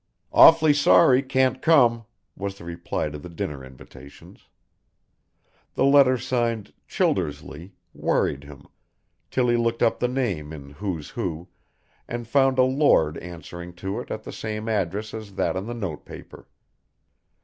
"Awfully 0.33 0.73
sorry 0.73 1.21
can't 1.21 1.61
come," 1.61 2.05
was 2.35 2.57
the 2.57 2.63
reply 2.63 3.09
to 3.11 3.19
the 3.19 3.29
dinner 3.29 3.63
invitations. 3.63 4.47
The 5.75 5.85
letter 5.85 6.17
signed 6.17 6.73
"Childersley" 6.89 7.73
worried 7.93 8.43
him, 8.45 8.65
till 9.29 9.47
he 9.47 9.57
looked 9.57 9.83
up 9.83 9.99
the 9.99 10.07
name 10.07 10.51
in 10.53 10.71
"Who's 10.71 11.11
Who" 11.11 11.49
and 12.07 12.27
found 12.27 12.57
a 12.57 12.63
Lord 12.63 13.19
answering 13.19 13.73
to 13.75 13.99
it 13.99 14.09
at 14.09 14.23
the 14.23 14.33
same 14.33 14.67
address 14.67 15.13
as 15.13 15.35
that 15.35 15.55
on 15.55 15.67
the 15.67 15.75
note 15.75 16.03
paper. 16.03 16.47